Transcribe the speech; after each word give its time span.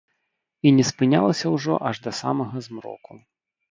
І 0.69 0.71
не 0.77 0.85
спынялася 0.91 1.53
ўжо 1.59 1.79
аж 1.93 2.03
да 2.09 2.19
самага 2.25 2.57
змроку. 2.69 3.25